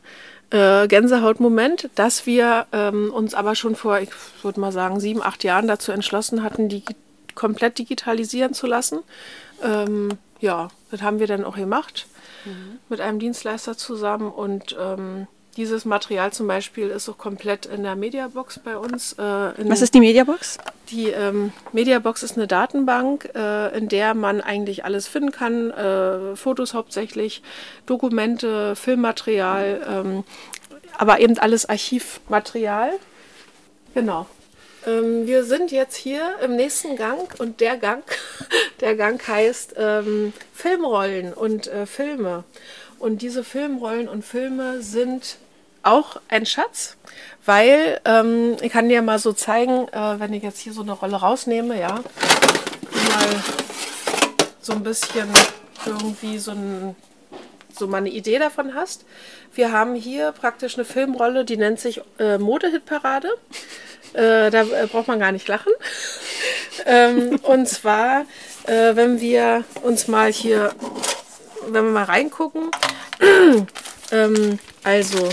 [0.50, 4.12] Äh, Gänsehautmoment, dass wir ähm, uns aber schon vor, ich
[4.44, 6.84] würde mal sagen, sieben, acht Jahren dazu entschlossen hatten, die
[7.36, 9.00] komplett digitalisieren zu lassen.
[9.62, 12.08] Ähm, ja, das haben wir dann auch gemacht
[12.46, 12.80] mhm.
[12.88, 15.28] mit einem Dienstleister zusammen und ähm,
[15.58, 19.14] dieses Material zum Beispiel ist auch komplett in der Mediabox bei uns.
[19.14, 20.60] Äh, Was ist die Mediabox?
[20.90, 25.72] Die ähm, Mediabox ist eine Datenbank, äh, in der man eigentlich alles finden kann.
[25.72, 27.42] Äh, Fotos hauptsächlich,
[27.88, 30.24] Dokumente, Filmmaterial, ähm,
[30.98, 32.92] aber eben alles Archivmaterial.
[33.96, 34.28] Genau.
[34.86, 38.04] Ähm, wir sind jetzt hier im nächsten Gang und der Gang,
[38.80, 42.44] der Gang heißt ähm, Filmrollen und äh, Filme.
[43.00, 45.38] Und diese Filmrollen und Filme sind
[45.84, 46.98] auch ein Schatz,
[47.46, 50.94] weil ähm, ich kann dir mal so zeigen, äh, wenn ich jetzt hier so eine
[50.94, 53.44] Rolle rausnehme, ja, mal
[54.62, 55.30] so ein bisschen
[55.86, 56.96] irgendwie so, ein,
[57.74, 59.06] so mal eine Idee davon hast.
[59.54, 63.30] Wir haben hier praktisch eine Filmrolle, die nennt sich äh, Modehitparade.
[64.14, 65.72] Äh, da äh, braucht man gar nicht lachen.
[66.86, 68.26] ähm, und zwar,
[68.66, 70.74] äh, wenn wir uns mal hier,
[71.68, 72.72] wenn wir mal reingucken,
[74.12, 75.30] ähm, also,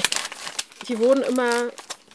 [0.88, 1.50] die wurden immer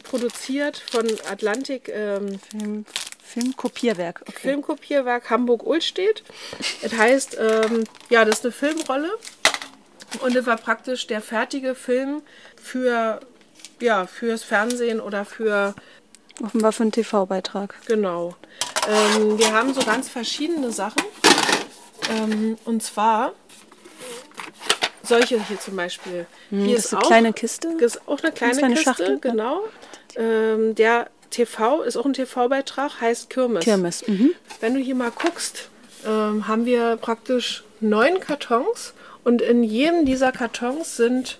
[0.03, 1.89] produziert von Atlantik.
[1.89, 2.85] Ähm, Film,
[3.23, 4.21] Filmkopierwerk.
[4.27, 4.39] Okay.
[4.41, 6.23] Filmkopierwerk Hamburg-Ulstedt.
[6.81, 9.11] Das heißt, ähm, ja, das ist eine Filmrolle.
[10.21, 12.23] Und das war praktisch der fertige Film
[12.55, 13.19] für,
[13.79, 15.75] ja, fürs Fernsehen oder für
[16.43, 17.75] Offenbar für einen TV-Beitrag.
[17.85, 18.35] Genau.
[18.87, 21.03] Ähm, wir haben so ganz verschiedene Sachen.
[22.09, 23.33] Ähm, und zwar
[25.09, 26.25] solche hier zum Beispiel.
[26.49, 27.67] Hm, hier ist, ist eine auch, kleine Kiste.
[27.79, 29.19] Ist auch eine kleine, kleine Kiste, Schachtel.
[29.19, 29.63] genau.
[30.15, 33.63] Ähm, der TV ist auch ein TV-Beitrag, heißt Kirmes.
[33.63, 34.07] Kirmes.
[34.07, 34.31] Mhm.
[34.61, 35.69] Wenn du hier mal guckst,
[36.05, 38.93] ähm, haben wir praktisch neun Kartons
[39.23, 41.39] und in jedem dieser Kartons sind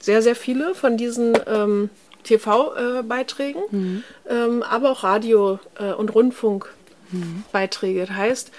[0.00, 1.90] sehr, sehr viele von diesen ähm,
[2.24, 4.04] TV-Beiträgen, mhm.
[4.28, 8.06] ähm, aber auch Radio- äh, und Rundfunkbeiträge.
[8.06, 8.50] Das heißt,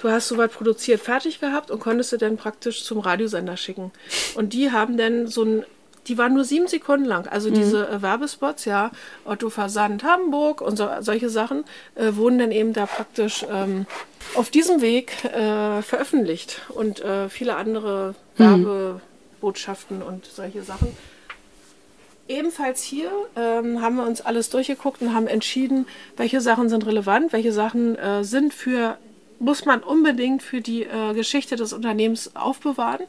[0.00, 3.92] du hast soweit produziert, fertig gehabt und konntest sie dann praktisch zum Radiosender schicken.
[4.34, 5.64] Und die haben dann so ein
[6.06, 7.28] die waren nur sieben Sekunden lang.
[7.28, 7.54] Also mhm.
[7.54, 8.90] diese äh, Werbespots, ja,
[9.24, 13.86] Otto Versand Hamburg und so, solche Sachen, äh, wurden dann eben da praktisch ähm,
[14.34, 16.62] auf diesem Weg äh, veröffentlicht.
[16.70, 19.00] Und äh, viele andere mhm.
[19.40, 20.96] Werbebotschaften und solche Sachen
[22.28, 25.86] ebenfalls hier ähm, haben wir uns alles durchgeguckt und haben entschieden,
[26.16, 28.98] welche Sachen sind relevant, welche Sachen äh, sind für
[29.40, 33.06] muss man unbedingt für die äh, Geschichte des Unternehmens aufbewahren.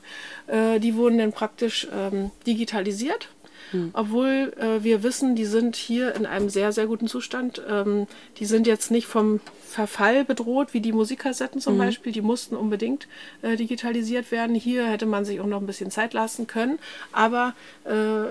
[0.47, 3.29] Äh, die wurden dann praktisch ähm, digitalisiert.
[3.71, 3.91] Hm.
[3.93, 7.61] Obwohl äh, wir wissen, die sind hier in einem sehr, sehr guten Zustand.
[7.69, 11.79] Ähm, die sind jetzt nicht vom Verfall bedroht, wie die Musikkassetten zum mhm.
[11.79, 12.11] Beispiel.
[12.11, 13.07] Die mussten unbedingt
[13.41, 14.55] äh, digitalisiert werden.
[14.55, 16.79] Hier hätte man sich auch noch ein bisschen Zeit lassen können.
[17.11, 17.53] Aber
[17.85, 18.23] äh,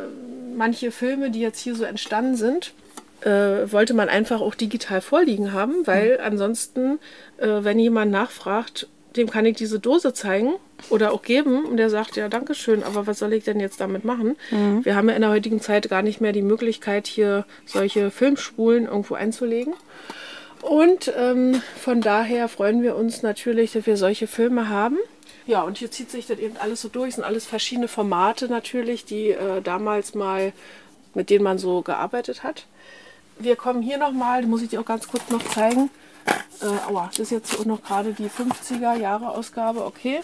[0.57, 2.73] manche Filme, die jetzt hier so entstanden sind,
[3.23, 6.25] äh, wollte man einfach auch digital vorliegen haben, weil mhm.
[6.25, 6.99] ansonsten,
[7.39, 10.55] äh, wenn jemand nachfragt, dem kann ich diese Dose zeigen
[10.89, 13.81] oder auch geben und der sagt, ja, danke schön, aber was soll ich denn jetzt
[13.81, 14.37] damit machen?
[14.51, 14.85] Mhm.
[14.85, 18.87] Wir haben ja in der heutigen Zeit gar nicht mehr die Möglichkeit, hier solche Filmspulen
[18.87, 19.75] irgendwo einzulegen.
[20.63, 24.99] Und ähm, von daher freuen wir uns natürlich, dass wir solche Filme haben.
[25.47, 27.11] Ja, und hier zieht sich das eben alles so durch.
[27.11, 30.53] Es sind alles verschiedene Formate natürlich, die äh, damals mal,
[31.15, 32.67] mit denen man so gearbeitet hat
[33.41, 35.91] wir kommen hier nochmal, muss ich dir auch ganz kurz noch zeigen.
[36.61, 40.21] Äh, aua, das ist jetzt noch gerade die 50er Jahre Ausgabe, okay.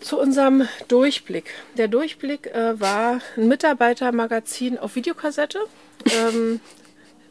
[0.00, 1.50] Zu unserem Durchblick.
[1.76, 5.58] Der Durchblick äh, war ein Mitarbeitermagazin auf Videokassette.
[6.06, 6.60] Ähm,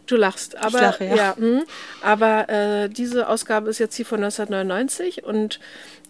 [0.06, 1.16] du lachst, aber lache, ja.
[1.16, 1.64] ja mh, hm.
[2.02, 5.60] aber äh, diese Ausgabe ist jetzt hier von 1999 und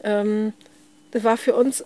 [0.03, 0.53] ähm,
[1.11, 1.83] das war für uns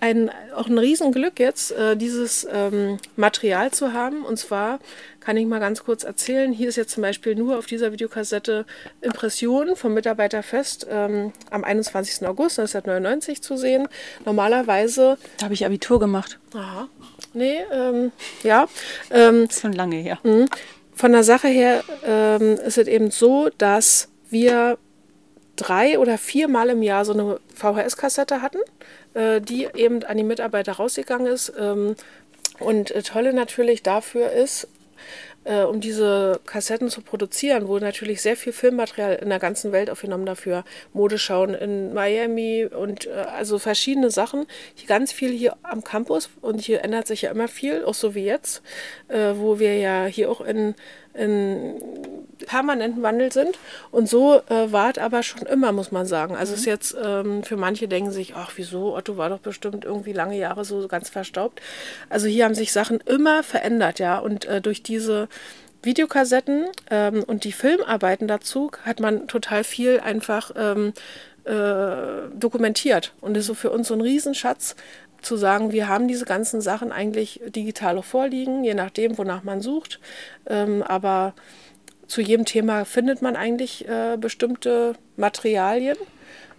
[0.00, 4.24] ein, auch ein Riesenglück jetzt, äh, dieses ähm, Material zu haben.
[4.24, 4.78] Und zwar
[5.20, 6.52] kann ich mal ganz kurz erzählen.
[6.52, 8.64] Hier ist jetzt zum Beispiel nur auf dieser Videokassette
[9.00, 12.26] Impressionen vom Mitarbeiterfest ähm, am 21.
[12.26, 13.88] August 1999 zu sehen.
[14.24, 15.18] Normalerweise.
[15.38, 16.38] Da habe ich Abitur gemacht.
[16.54, 16.88] Aha.
[17.34, 18.68] Nee, ähm, ja.
[19.10, 20.18] Ähm, das ist schon lange her.
[20.22, 20.46] Mh.
[20.94, 24.78] Von der Sache her ähm, ist es eben so, dass wir
[25.54, 28.58] drei oder viermal im Jahr so eine VHS-Kassette hatten,
[29.14, 31.52] äh, die eben an die Mitarbeiter rausgegangen ist.
[31.58, 31.94] Ähm,
[32.60, 34.68] und äh, Tolle natürlich dafür ist,
[35.44, 39.90] äh, um diese Kassetten zu produzieren, wurde natürlich sehr viel Filmmaterial in der ganzen Welt
[39.90, 40.64] aufgenommen dafür.
[40.92, 44.46] Modeschauen in Miami und äh, also verschiedene Sachen.
[44.74, 48.14] Hier ganz viel hier am Campus und hier ändert sich ja immer viel, auch so
[48.14, 48.62] wie jetzt,
[49.08, 50.74] wo wir ja hier auch in
[51.18, 53.58] in permanenten Wandel sind.
[53.90, 56.36] Und so äh, war es aber schon immer, muss man sagen.
[56.36, 56.58] Also mhm.
[56.58, 60.38] ist jetzt ähm, für manche denken sich, ach wieso, Otto war doch bestimmt irgendwie lange
[60.38, 61.60] Jahre so ganz verstaubt.
[62.08, 64.18] Also hier haben sich Sachen immer verändert, ja.
[64.18, 65.28] Und äh, durch diese
[65.82, 70.92] Videokassetten ähm, und die Filmarbeiten dazu hat man total viel einfach ähm,
[71.44, 73.12] äh, dokumentiert.
[73.20, 74.74] Und ist so für uns so ein Riesenschatz,
[75.22, 80.00] zu sagen, wir haben diese ganzen Sachen eigentlich digital vorliegen, je nachdem, wonach man sucht.
[80.46, 81.34] Ähm, aber
[82.08, 85.96] zu jedem Thema findet man eigentlich äh, bestimmte Materialien.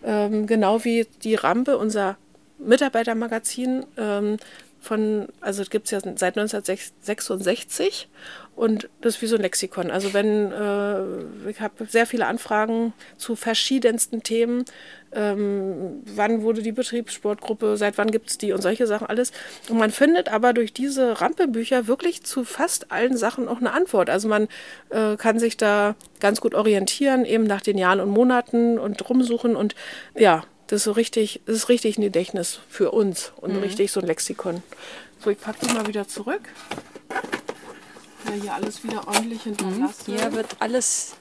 [0.05, 2.17] Ähm, genau wie die Rampe, unser
[2.59, 4.37] Mitarbeitermagazin ähm,
[4.79, 8.07] von, also gibt es ja seit 1966
[8.55, 9.89] und das ist wie so ein Lexikon.
[9.89, 14.65] Also wenn, äh, ich habe sehr viele Anfragen zu verschiedensten Themen.
[15.13, 19.31] Ähm, wann wurde die Betriebssportgruppe, seit wann gibt es die und solche Sachen alles.
[19.69, 24.09] Und man findet aber durch diese Rampebücher wirklich zu fast allen Sachen auch eine Antwort.
[24.09, 24.49] Also man
[24.89, 29.55] äh, kann sich da ganz gut orientieren, eben nach den Jahren und Monaten und rumsuchen
[29.55, 29.73] und
[30.15, 33.59] ja, das ist so richtig, das ist richtig ein Gedächtnis für uns und mhm.
[33.59, 34.63] richtig so ein Lexikon.
[35.23, 36.41] So, ich packe die mal wieder zurück
[38.29, 40.11] ja hier alles wieder ordentlich hinterlassen.
[40.11, 40.17] Mhm.
[40.17, 41.15] Hier wird alles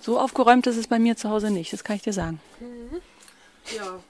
[0.00, 1.72] so aufgeräumt, ist es bei mir zu Hause nicht.
[1.72, 2.40] Das kann ich dir sagen.
[2.60, 3.00] Mhm.
[3.76, 4.00] Ja.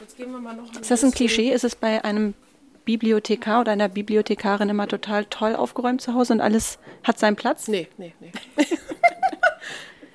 [0.00, 1.52] Jetzt gehen wir mal noch ist das ein Klischee?
[1.52, 2.34] Ist es bei einem
[2.84, 7.68] Bibliothekar oder einer Bibliothekarin immer total toll aufgeräumt zu Hause und alles hat seinen Platz?
[7.68, 8.32] Nee, nee, nee.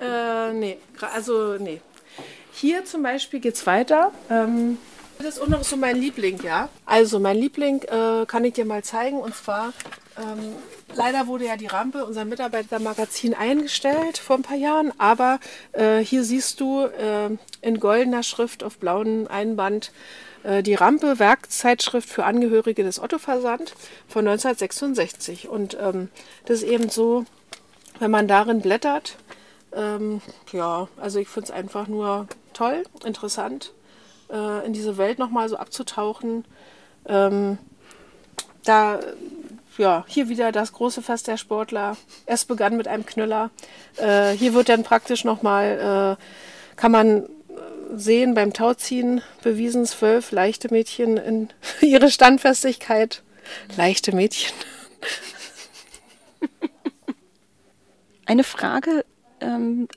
[0.00, 1.80] äh, nee, also nee.
[2.52, 4.12] Hier zum Beispiel geht es weiter.
[4.30, 4.78] Ähm,
[5.18, 6.68] das ist auch noch so mein Liebling, ja.
[6.84, 9.72] Also mein Liebling äh, kann ich dir mal zeigen und zwar
[10.18, 10.54] ähm,
[10.94, 14.92] leider wurde ja die Rampe, unser Mitarbeitermagazin, eingestellt vor ein paar Jahren.
[14.98, 15.38] Aber
[15.72, 19.92] äh, hier siehst du äh, in goldener Schrift auf blauem Einband
[20.42, 23.74] äh, die Rampe, Werkzeitschrift für Angehörige des Otto-Versand
[24.08, 25.48] von 1966.
[25.48, 26.08] Und ähm,
[26.46, 27.24] das ist eben so,
[27.98, 29.16] wenn man darin blättert,
[29.74, 30.20] ähm,
[30.52, 33.72] ja, also ich finde es einfach nur toll, interessant,
[34.30, 36.44] äh, in diese Welt nochmal so abzutauchen.
[37.06, 37.58] Ähm,
[38.64, 39.00] da
[39.78, 41.96] ja, hier wieder das große Fest der Sportler.
[42.26, 43.50] Es begann mit einem Knüller.
[43.96, 47.28] Äh, hier wird dann praktisch nochmal, äh, kann man
[47.94, 51.48] sehen beim Tauziehen bewiesen zwölf leichte Mädchen in
[51.80, 53.22] ihre Standfestigkeit.
[53.76, 54.54] Leichte Mädchen.
[58.24, 59.04] Eine Frage
[59.40, 59.88] ähm,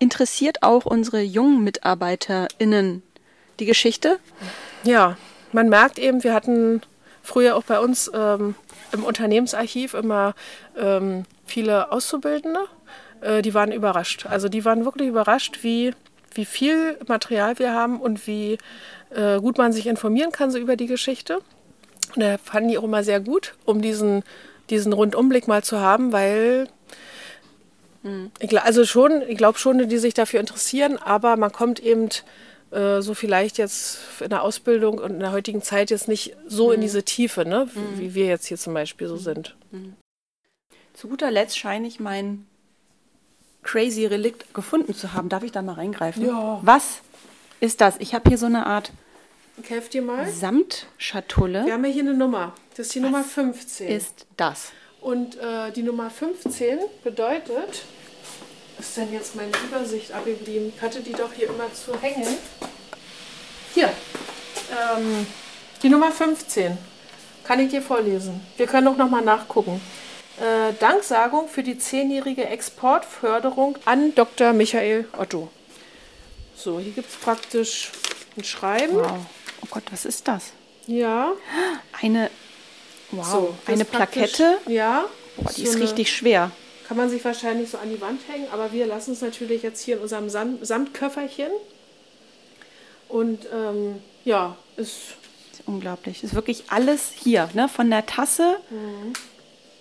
[0.00, 3.04] interessiert auch unsere jungen MitarbeiterInnen
[3.60, 4.18] die Geschichte?
[4.82, 5.16] Ja,
[5.52, 6.82] man merkt eben, wir hatten
[7.22, 8.56] früher auch bei uns ähm,
[8.92, 10.34] im Unternehmensarchiv immer
[10.76, 12.66] ähm, viele Auszubildende.
[13.20, 14.26] Äh, die waren überrascht.
[14.26, 15.92] Also die waren wirklich überrascht, wie,
[16.34, 18.58] wie viel Material wir haben und wie
[19.10, 21.40] äh, gut man sich informieren kann so über die Geschichte.
[22.16, 24.24] Und da fanden die auch immer sehr gut, um diesen,
[24.70, 26.68] diesen Rundumblick mal zu haben, weil
[28.02, 28.30] hm.
[28.38, 32.08] ich, also schon, ich glaube schon, die sich dafür interessieren, aber man kommt eben
[32.70, 36.68] äh, so vielleicht jetzt in der Ausbildung und in der heutigen Zeit jetzt nicht so
[36.68, 36.74] mhm.
[36.74, 37.68] in diese Tiefe, ne?
[37.72, 37.98] Mhm.
[37.98, 39.56] wie wir jetzt hier zum Beispiel so sind.
[39.70, 39.94] Mhm.
[40.94, 42.46] Zu guter Letzt scheine ich mein
[43.62, 45.28] crazy Relikt gefunden zu haben.
[45.28, 46.26] Darf ich da mal reingreifen?
[46.26, 46.60] Ja.
[46.62, 47.00] Was
[47.60, 47.96] ist das?
[47.98, 48.90] Ich habe hier so eine Art
[49.62, 50.30] ich helfe dir mal.
[50.30, 51.66] Samtschatulle.
[51.66, 52.54] Wir haben ja hier eine Nummer.
[52.76, 53.88] Das ist die Was Nummer 15.
[53.88, 54.72] Ist das?
[55.00, 57.84] Und äh, die Nummer 15 bedeutet,
[58.78, 60.72] ist denn jetzt meine Übersicht abgeblieben?
[60.74, 62.26] Ich hatte die doch hier immer zu hängen.
[63.74, 63.90] Hier,
[64.70, 65.26] ähm,
[65.82, 66.76] die Nummer 15.
[67.44, 68.40] Kann ich dir vorlesen.
[68.56, 69.80] Wir können auch nochmal nachgucken.
[70.38, 74.52] Äh, Danksagung für die zehnjährige Exportförderung an Dr.
[74.52, 75.48] Michael Otto.
[76.56, 77.90] So, hier gibt es praktisch
[78.36, 78.96] ein Schreiben.
[78.96, 79.26] Wow.
[79.62, 80.52] Oh Gott, was ist das?
[80.86, 81.32] Ja.
[82.00, 82.30] Eine,
[83.12, 84.58] wow, so, eine Plakette.
[84.66, 85.06] Ja.
[85.36, 86.50] Boah, die so ist richtig schwer.
[86.88, 89.82] Kann man sich wahrscheinlich so an die Wand hängen, aber wir lassen es natürlich jetzt
[89.82, 91.50] hier in unserem Samt Samtköfferchen.
[93.08, 95.14] Und ähm, ja, ist,
[95.52, 96.24] ist unglaublich.
[96.24, 97.68] Ist wirklich alles hier, ne?
[97.68, 99.12] Von der Tasse mhm.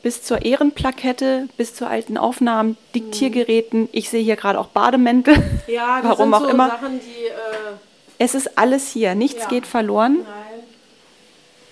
[0.04, 3.82] bis zur Ehrenplakette, bis zu alten Aufnahmen, Diktiergeräten.
[3.82, 3.90] Mhm.
[3.92, 5.36] Ich sehe hier gerade auch Bademäntel.
[5.68, 6.70] Ja, das Warum sind auch immer.
[6.70, 7.26] Sachen, die.
[7.26, 7.78] Äh,
[8.22, 9.48] es ist alles hier, nichts ja.
[9.48, 10.20] geht verloren.
[10.24, 10.64] Nein.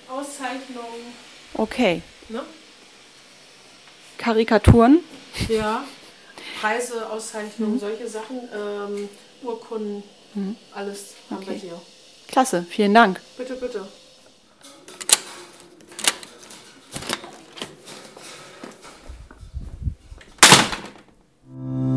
[0.09, 0.96] Auszeichnungen.
[1.57, 2.01] Okay.
[2.29, 2.41] Ne?
[4.17, 4.99] Karikaturen?
[5.49, 5.83] Ja.
[6.61, 7.79] Preise, Auszeichnungen, mhm.
[7.79, 9.09] solche Sachen, ähm,
[9.43, 10.55] Urkunden, mhm.
[10.73, 11.51] alles haben okay.
[11.51, 11.81] wir hier.
[12.27, 13.21] Klasse, vielen Dank.
[13.37, 13.87] Bitte, bitte.
[21.57, 21.96] Thank.